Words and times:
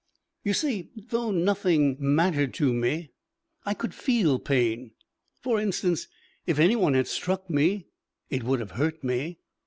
II 0.43 0.49
You 0.49 0.53
see, 0.55 0.89
though 1.09 1.29
nothing 1.29 1.95
mattered 1.99 2.55
to 2.55 2.73
me, 2.73 3.11
I 3.67 3.75
could 3.75 3.93
feel 3.93 4.39
pain, 4.39 4.93
for 5.43 5.61
instance. 5.61 6.07
If 6.47 6.57
any 6.57 6.75
one 6.75 6.95
had 6.95 7.07
struck 7.07 7.47
me 7.51 7.85
it 8.27 8.41
would 8.43 8.61
have 8.61 8.71
hurt 8.71 9.03
me. 9.03 9.37